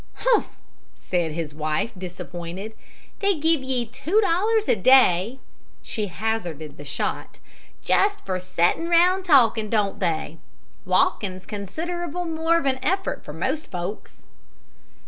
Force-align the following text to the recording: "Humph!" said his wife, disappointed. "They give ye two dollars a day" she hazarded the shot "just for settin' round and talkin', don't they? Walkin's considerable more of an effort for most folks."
"Humph!" 0.15 0.57
said 0.95 1.33
his 1.33 1.53
wife, 1.53 1.91
disappointed. 1.95 2.73
"They 3.19 3.35
give 3.37 3.61
ye 3.61 3.85
two 3.85 4.19
dollars 4.21 4.67
a 4.67 4.75
day" 4.75 5.37
she 5.83 6.07
hazarded 6.07 6.75
the 6.77 6.83
shot 6.83 7.37
"just 7.83 8.25
for 8.25 8.39
settin' 8.39 8.89
round 8.89 9.17
and 9.17 9.25
talkin', 9.25 9.69
don't 9.69 9.99
they? 9.99 10.39
Walkin's 10.85 11.45
considerable 11.45 12.25
more 12.25 12.57
of 12.57 12.65
an 12.65 12.79
effort 12.81 13.23
for 13.23 13.31
most 13.31 13.69
folks." 13.69 14.23